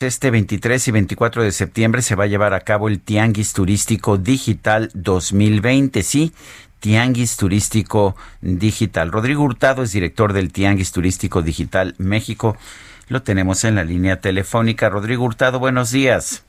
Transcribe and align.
Este 0.00 0.32
23 0.32 0.88
y 0.88 0.90
24 0.90 1.44
de 1.44 1.52
septiembre 1.52 2.02
se 2.02 2.16
va 2.16 2.24
a 2.24 2.26
llevar 2.26 2.52
a 2.52 2.62
cabo 2.62 2.88
el 2.88 3.00
Tianguis 3.00 3.52
Turístico 3.52 4.18
Digital 4.18 4.90
2020. 4.92 6.02
Sí, 6.02 6.32
Tianguis 6.80 7.36
Turístico 7.36 8.16
Digital. 8.40 9.12
Rodrigo 9.12 9.44
Hurtado 9.44 9.84
es 9.84 9.92
director 9.92 10.32
del 10.32 10.52
Tianguis 10.52 10.90
Turístico 10.90 11.42
Digital 11.42 11.94
México. 11.98 12.56
Lo 13.06 13.22
tenemos 13.22 13.62
en 13.62 13.76
la 13.76 13.84
línea 13.84 14.20
telefónica. 14.20 14.88
Rodrigo 14.90 15.22
Hurtado, 15.24 15.60
buenos 15.60 15.92
días. 15.92 16.42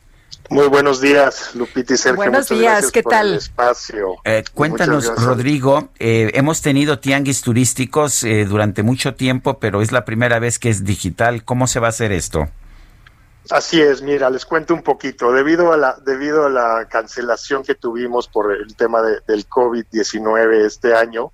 Muy 0.50 0.68
buenos 0.68 1.00
días, 1.00 1.52
Lupita 1.54 1.94
y 1.94 1.98
Sergio. 1.98 2.16
Buenos 2.16 2.50
días, 2.50 2.92
¿qué 2.92 3.04
tal? 3.04 3.36
espacio. 3.36 4.16
Eh, 4.24 4.44
cuéntanos, 4.56 5.06
Rodrigo, 5.24 5.90
eh, 6.00 6.32
hemos 6.34 6.64
tenido 6.64 6.98
tianguis 6.98 7.42
turísticos 7.42 8.24
eh, 8.24 8.46
durante 8.46 8.82
mucho 8.82 9.14
tiempo, 9.14 9.60
pero 9.60 9.84
es 9.84 9.92
la 9.92 10.04
primera 10.04 10.40
vez 10.40 10.58
que 10.58 10.70
es 10.70 10.84
digital. 10.84 11.44
¿Cómo 11.44 11.68
se 11.68 11.80
va 11.80 11.88
a 11.88 11.90
hacer 11.92 12.12
esto? 12.12 12.50
Así 13.52 13.82
es, 13.82 14.02
mira, 14.02 14.30
les 14.30 14.46
cuento 14.46 14.74
un 14.74 14.82
poquito. 14.82 15.32
Debido 15.32 15.72
a 15.72 15.78
la, 15.78 15.98
debido 16.04 16.46
a 16.46 16.50
la 16.50 16.88
cancelación 16.90 17.64
que 17.64 17.76
tuvimos 17.76 18.28
por 18.28 18.52
el 18.52 18.76
tema 18.76 19.02
del 19.02 19.48
COVID-19 19.48 20.66
este 20.66 20.96
año, 20.96 21.32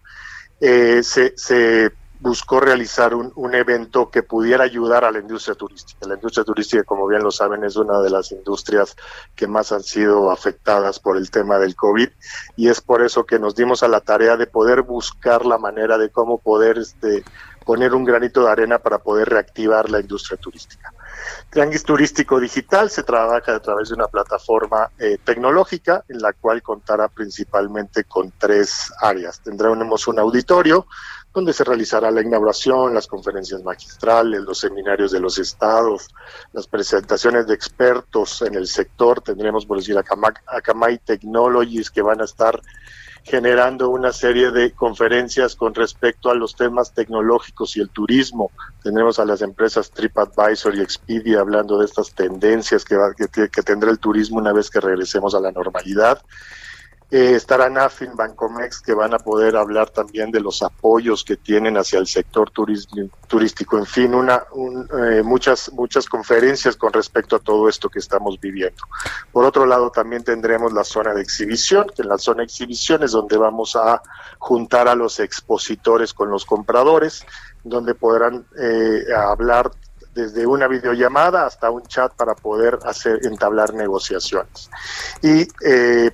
eh, 0.59 1.01
se, 1.03 1.33
se, 1.37 1.91
buscó 2.21 2.59
realizar 2.59 3.15
un, 3.15 3.31
un, 3.35 3.55
evento 3.55 4.11
que 4.11 4.21
pudiera 4.21 4.63
ayudar 4.63 5.03
a 5.03 5.11
la 5.11 5.17
industria 5.17 5.55
turística. 5.55 6.07
La 6.07 6.13
industria 6.13 6.43
turística, 6.43 6.83
como 6.83 7.07
bien 7.07 7.23
lo 7.23 7.31
saben, 7.31 7.63
es 7.63 7.75
una 7.77 7.99
de 7.99 8.11
las 8.11 8.31
industrias 8.31 8.95
que 9.35 9.47
más 9.47 9.71
han 9.71 9.81
sido 9.81 10.29
afectadas 10.29 10.99
por 10.99 11.17
el 11.17 11.31
tema 11.31 11.57
del 11.57 11.75
COVID 11.75 12.09
y 12.57 12.69
es 12.69 12.79
por 12.79 13.01
eso 13.01 13.25
que 13.25 13.39
nos 13.39 13.55
dimos 13.55 13.81
a 13.81 13.87
la 13.87 14.01
tarea 14.01 14.37
de 14.37 14.45
poder 14.45 14.83
buscar 14.83 15.47
la 15.47 15.57
manera 15.57 15.97
de 15.97 16.11
cómo 16.11 16.37
poder 16.37 16.77
este, 16.77 17.23
poner 17.65 17.95
un 17.95 18.05
granito 18.05 18.43
de 18.43 18.51
arena 18.51 18.77
para 18.77 18.99
poder 18.99 19.27
reactivar 19.27 19.89
la 19.89 19.99
industria 19.99 20.37
turística. 20.37 20.93
Tianguis 21.49 21.83
Turístico 21.83 22.39
Digital 22.39 22.89
se 22.89 23.03
trabaja 23.03 23.55
a 23.55 23.59
través 23.59 23.89
de 23.89 23.95
una 23.95 24.07
plataforma 24.07 24.89
eh, 24.97 25.17
tecnológica 25.23 26.03
en 26.07 26.21
la 26.21 26.33
cual 26.33 26.61
contará 26.61 27.07
principalmente 27.07 28.05
con 28.05 28.31
tres 28.37 28.91
áreas. 29.01 29.41
Tendremos 29.41 30.07
un 30.07 30.19
auditorio 30.19 30.87
donde 31.33 31.53
se 31.53 31.63
realizará 31.63 32.11
la 32.11 32.21
inauguración, 32.21 32.93
las 32.93 33.07
conferencias 33.07 33.63
magistrales, 33.63 34.41
los 34.41 34.59
seminarios 34.59 35.11
de 35.11 35.19
los 35.19 35.37
estados, 35.37 36.09
las 36.51 36.67
presentaciones 36.67 37.47
de 37.47 37.53
expertos 37.53 38.41
en 38.41 38.55
el 38.55 38.67
sector. 38.67 39.21
Tendremos, 39.21 39.65
por 39.65 39.77
decir, 39.77 39.97
Akamai 39.97 40.97
Technologies 40.99 41.89
que 41.89 42.01
van 42.01 42.21
a 42.21 42.25
estar 42.25 42.61
generando 43.23 43.89
una 43.89 44.11
serie 44.11 44.51
de 44.51 44.71
conferencias 44.71 45.55
con 45.55 45.75
respecto 45.75 46.29
a 46.31 46.35
los 46.35 46.55
temas 46.55 46.93
tecnológicos 46.93 47.77
y 47.77 47.81
el 47.81 47.89
turismo. 47.89 48.51
Tenemos 48.83 49.19
a 49.19 49.25
las 49.25 49.41
empresas 49.41 49.91
TripAdvisor 49.91 50.75
y 50.75 50.81
Expedia 50.81 51.39
hablando 51.39 51.77
de 51.77 51.85
estas 51.85 52.13
tendencias 52.13 52.83
que, 52.83 52.95
va, 52.95 53.13
que, 53.13 53.49
que 53.49 53.63
tendrá 53.63 53.91
el 53.91 53.99
turismo 53.99 54.37
una 54.39 54.53
vez 54.53 54.69
que 54.69 54.79
regresemos 54.79 55.35
a 55.35 55.39
la 55.39 55.51
normalidad. 55.51 56.21
Eh, 57.11 57.35
estará 57.35 57.69
NAFIN, 57.69 58.15
Bancomex, 58.15 58.79
que 58.79 58.93
van 58.93 59.13
a 59.13 59.19
poder 59.19 59.57
hablar 59.57 59.89
también 59.89 60.31
de 60.31 60.39
los 60.39 60.63
apoyos 60.63 61.25
que 61.25 61.35
tienen 61.35 61.75
hacia 61.75 61.99
el 61.99 62.07
sector 62.07 62.51
turístico. 62.51 63.77
En 63.77 63.85
fin, 63.85 64.15
una, 64.15 64.45
eh, 64.97 65.21
muchas, 65.21 65.73
muchas 65.73 66.07
conferencias 66.07 66.77
con 66.77 66.93
respecto 66.93 67.35
a 67.35 67.39
todo 67.39 67.67
esto 67.67 67.89
que 67.89 67.99
estamos 67.99 68.39
viviendo. 68.39 68.81
Por 69.33 69.43
otro 69.43 69.65
lado, 69.65 69.91
también 69.91 70.23
tendremos 70.23 70.71
la 70.71 70.85
zona 70.85 71.13
de 71.13 71.21
exhibición, 71.21 71.91
que 71.93 72.01
en 72.01 72.07
la 72.07 72.17
zona 72.17 72.37
de 72.37 72.45
exhibición 72.45 73.03
es 73.03 73.11
donde 73.11 73.35
vamos 73.35 73.75
a 73.75 74.01
juntar 74.39 74.87
a 74.87 74.95
los 74.95 75.19
expositores 75.19 76.13
con 76.13 76.31
los 76.31 76.45
compradores, 76.45 77.25
donde 77.65 77.93
podrán 77.93 78.45
eh, 78.57 79.03
hablar 79.13 79.69
desde 80.13 80.45
una 80.45 80.67
videollamada 80.67 81.45
hasta 81.45 81.69
un 81.69 81.83
chat 81.83 82.13
para 82.13 82.35
poder 82.35 82.79
hacer 82.85 83.19
entablar 83.25 83.73
negociaciones. 83.73 84.69
Y 85.21 85.47
eh, 85.65 86.11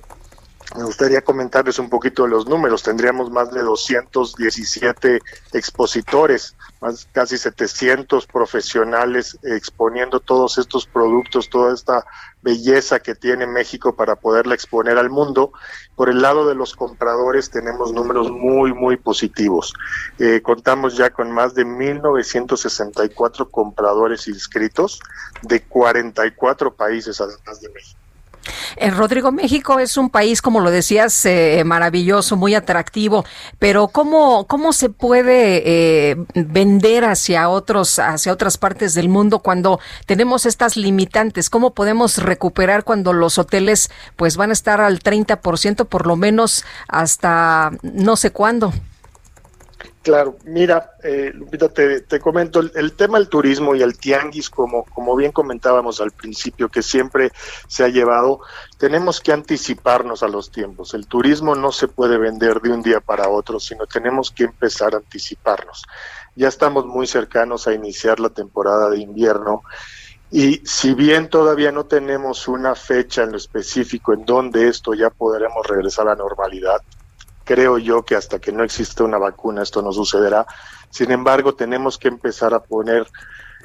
me 0.76 0.84
gustaría 0.84 1.22
comentarles 1.22 1.78
un 1.78 1.88
poquito 1.88 2.24
de 2.24 2.28
los 2.28 2.46
números. 2.46 2.82
Tendríamos 2.82 3.30
más 3.30 3.50
de 3.52 3.62
217 3.62 5.20
expositores, 5.54 6.56
más 6.80 7.08
casi 7.12 7.38
700 7.38 8.26
profesionales 8.26 9.38
exponiendo 9.42 10.20
todos 10.20 10.58
estos 10.58 10.86
productos, 10.86 11.48
toda 11.48 11.72
esta 11.72 12.04
belleza 12.42 13.00
que 13.00 13.14
tiene 13.14 13.46
México 13.46 13.96
para 13.96 14.16
poderla 14.16 14.54
exponer 14.54 14.98
al 14.98 15.08
mundo. 15.08 15.52
Por 15.96 16.10
el 16.10 16.20
lado 16.20 16.46
de 16.46 16.54
los 16.54 16.76
compradores 16.76 17.50
tenemos 17.50 17.92
números 17.92 18.30
muy, 18.30 18.74
muy 18.74 18.98
positivos. 18.98 19.72
Eh, 20.18 20.42
contamos 20.42 20.98
ya 20.98 21.10
con 21.10 21.32
más 21.32 21.54
de 21.54 21.64
1.964 21.64 23.50
compradores 23.50 24.28
inscritos 24.28 25.00
de 25.42 25.62
44 25.62 26.74
países 26.74 27.20
además 27.22 27.60
de 27.62 27.70
México. 27.70 27.97
En 28.76 28.96
Rodrigo, 28.96 29.32
México 29.32 29.78
es 29.78 29.96
un 29.96 30.10
país, 30.10 30.42
como 30.42 30.60
lo 30.60 30.70
decías, 30.70 31.24
eh, 31.26 31.62
maravilloso, 31.64 32.36
muy 32.36 32.54
atractivo, 32.54 33.24
pero 33.58 33.88
¿cómo, 33.88 34.46
cómo 34.46 34.72
se 34.72 34.90
puede 34.90 35.62
eh, 36.10 36.16
vender 36.34 37.04
hacia 37.04 37.48
otros, 37.48 37.98
hacia 37.98 38.32
otras 38.32 38.58
partes 38.58 38.94
del 38.94 39.08
mundo 39.08 39.40
cuando 39.40 39.80
tenemos 40.06 40.46
estas 40.46 40.76
limitantes? 40.76 41.50
¿Cómo 41.50 41.74
podemos 41.74 42.18
recuperar 42.18 42.84
cuando 42.84 43.12
los 43.12 43.38
hoteles 43.38 43.90
pues 44.16 44.36
van 44.36 44.50
a 44.50 44.52
estar 44.52 44.80
al 44.80 45.00
30% 45.00 45.86
por 45.86 46.06
lo 46.06 46.16
menos 46.16 46.64
hasta 46.88 47.72
no 47.82 48.16
sé 48.16 48.30
cuándo? 48.30 48.72
Claro, 50.08 50.38
mira, 50.46 50.92
eh, 51.02 51.32
Lupita, 51.34 51.68
te, 51.68 52.18
comento, 52.18 52.60
el, 52.60 52.92
tema 52.94 53.18
del 53.18 53.28
turismo 53.28 53.74
y 53.74 53.82
el 53.82 53.98
tianguis, 53.98 54.48
como, 54.48 54.84
como 54.84 55.14
bien 55.14 55.32
comentábamos 55.32 56.00
al 56.00 56.12
principio, 56.12 56.70
que 56.70 56.80
siempre 56.80 57.30
se 57.66 57.84
ha 57.84 57.88
llevado, 57.88 58.40
tenemos 58.78 59.20
que 59.20 59.32
anticiparnos 59.32 60.22
a 60.22 60.28
los 60.28 60.50
tiempos. 60.50 60.94
El 60.94 61.06
turismo 61.06 61.54
no 61.54 61.72
se 61.72 61.88
puede 61.88 62.16
vender 62.16 62.62
de 62.62 62.70
un 62.70 62.80
día 62.80 63.00
para 63.00 63.28
otro, 63.28 63.60
sino 63.60 63.86
tenemos 63.86 64.30
que 64.30 64.44
empezar 64.44 64.94
a 64.94 64.96
anticiparnos. 64.96 65.84
Ya 66.34 66.48
estamos 66.48 66.86
muy 66.86 67.06
cercanos 67.06 67.68
a 67.68 67.74
iniciar 67.74 68.18
la 68.18 68.30
temporada 68.30 68.88
de 68.88 69.00
invierno. 69.00 69.60
Y 70.30 70.62
si 70.64 70.94
bien 70.94 71.28
todavía 71.28 71.70
no 71.70 71.84
tenemos 71.84 72.48
una 72.48 72.74
fecha 72.74 73.24
en 73.24 73.32
lo 73.32 73.36
específico 73.36 74.14
en 74.14 74.24
donde 74.24 74.68
esto 74.68 74.94
ya 74.94 75.10
podremos 75.10 75.66
regresar 75.66 76.06
a 76.06 76.12
la 76.12 76.16
normalidad, 76.16 76.80
creo 77.48 77.78
yo 77.78 78.04
que 78.04 78.14
hasta 78.14 78.38
que 78.38 78.52
no 78.52 78.62
exista 78.62 79.04
una 79.04 79.16
vacuna 79.16 79.62
esto 79.62 79.80
no 79.80 79.90
sucederá. 79.90 80.46
Sin 80.90 81.10
embargo, 81.10 81.54
tenemos 81.54 81.96
que 81.96 82.08
empezar 82.08 82.52
a 82.52 82.60
poner 82.60 83.06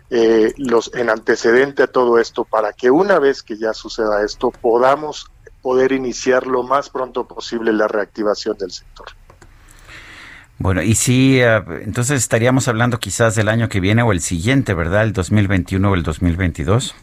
eh, 0.09 0.53
los 0.55 0.89
en 0.93 1.09
antecedente 1.09 1.83
a 1.83 1.87
todo 1.87 2.17
esto 2.17 2.45
para 2.45 2.71
que 2.71 2.89
una 2.89 3.19
vez 3.19 3.43
que 3.43 3.57
ya 3.57 3.73
suceda 3.73 4.23
esto 4.23 4.51
podamos 4.51 5.29
poder 5.61 5.91
iniciar 5.91 6.47
lo 6.47 6.63
más 6.63 6.89
pronto 6.89 7.27
posible 7.27 7.73
la 7.73 7.89
reactivación 7.89 8.57
del 8.57 8.71
sector. 8.71 9.07
Bueno, 10.59 10.81
y 10.81 10.95
sí, 10.95 11.41
eh, 11.41 11.61
entonces 11.81 12.21
estaríamos 12.21 12.69
hablando 12.69 12.99
quizás 12.99 13.35
del 13.35 13.49
año 13.49 13.67
que 13.67 13.81
viene 13.81 14.01
o 14.01 14.13
el 14.13 14.21
siguiente, 14.21 14.73
¿verdad? 14.73 15.03
El 15.03 15.11
2021 15.11 15.91
o 15.91 15.93
el 15.93 16.03
2022. 16.03 16.95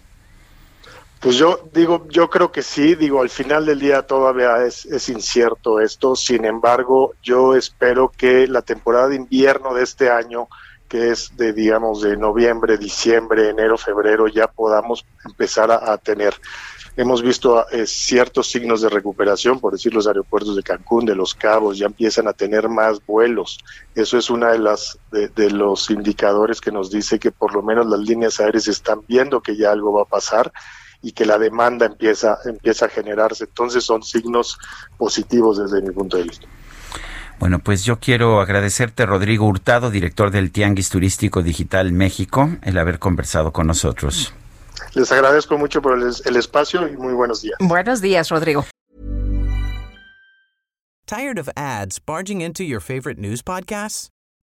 Pues 1.20 1.36
yo 1.36 1.68
digo, 1.74 2.06
yo 2.08 2.30
creo 2.30 2.50
que 2.50 2.62
sí, 2.62 2.94
digo, 2.94 3.20
al 3.20 3.28
final 3.28 3.66
del 3.66 3.78
día 3.78 4.06
todavía 4.06 4.64
es, 4.64 4.86
es, 4.86 5.10
incierto 5.10 5.78
esto, 5.78 6.16
sin 6.16 6.46
embargo, 6.46 7.12
yo 7.22 7.54
espero 7.54 8.10
que 8.16 8.46
la 8.46 8.62
temporada 8.62 9.08
de 9.08 9.16
invierno 9.16 9.74
de 9.74 9.82
este 9.82 10.08
año, 10.08 10.48
que 10.88 11.10
es 11.10 11.36
de, 11.36 11.52
digamos, 11.52 12.00
de 12.00 12.16
noviembre, 12.16 12.78
diciembre, 12.78 13.50
enero, 13.50 13.76
febrero, 13.76 14.28
ya 14.28 14.46
podamos 14.46 15.04
empezar 15.26 15.70
a, 15.70 15.98
tener. 15.98 16.34
Hemos 16.96 17.22
visto 17.22 17.68
eh, 17.70 17.86
ciertos 17.86 18.50
signos 18.50 18.80
de 18.80 18.88
recuperación, 18.88 19.60
por 19.60 19.74
decir 19.74 19.92
los 19.92 20.06
aeropuertos 20.06 20.56
de 20.56 20.62
Cancún, 20.62 21.04
de 21.04 21.14
Los 21.14 21.34
Cabos, 21.34 21.76
ya 21.76 21.84
empiezan 21.84 22.28
a 22.28 22.32
tener 22.32 22.70
más 22.70 23.04
vuelos. 23.04 23.58
Eso 23.94 24.16
es 24.16 24.30
una 24.30 24.52
de 24.52 24.58
las 24.58 24.98
de 25.10 25.50
los 25.50 25.90
indicadores 25.90 26.62
que 26.62 26.72
nos 26.72 26.90
dice 26.90 27.18
que 27.18 27.30
por 27.30 27.54
lo 27.54 27.62
menos 27.62 27.86
las 27.86 28.00
líneas 28.00 28.40
aéreas 28.40 28.68
están 28.68 29.02
viendo 29.06 29.42
que 29.42 29.54
ya 29.54 29.70
algo 29.70 29.92
va 29.92 30.02
a 30.02 30.06
pasar 30.06 30.50
y 31.02 31.12
que 31.12 31.24
la 31.24 31.38
demanda 31.38 31.86
empieza, 31.86 32.38
empieza 32.44 32.86
a 32.86 32.88
generarse. 32.88 33.44
Entonces 33.44 33.84
son 33.84 34.02
signos 34.02 34.58
positivos 34.98 35.58
desde 35.58 35.82
mi 35.82 35.92
punto 35.92 36.16
de 36.16 36.24
vista. 36.24 36.46
Bueno, 37.38 37.58
pues 37.58 37.84
yo 37.84 37.98
quiero 37.98 38.40
agradecerte, 38.40 39.06
Rodrigo 39.06 39.46
Hurtado, 39.46 39.90
director 39.90 40.30
del 40.30 40.52
Tianguis 40.52 40.90
Turístico 40.90 41.42
Digital 41.42 41.90
México, 41.90 42.50
el 42.62 42.76
haber 42.76 42.98
conversado 42.98 43.50
con 43.52 43.66
nosotros. 43.66 44.34
Les 44.94 45.10
agradezco 45.10 45.56
mucho 45.56 45.80
por 45.80 45.98
el, 45.98 46.12
el 46.24 46.36
espacio 46.36 46.86
y 46.86 46.96
muy 46.96 47.14
buenos 47.14 47.40
días. 47.40 47.56
Buenos 47.60 48.02
días, 48.02 48.28
Rodrigo. 48.28 48.66
Tired 51.06 51.38
of 51.38 51.48
ads 51.56 51.98
barging 51.98 52.40
into 52.40 52.62
your 52.62 52.80
favorite 52.80 53.18
news 53.18 53.42
podcasts? 53.42 54.10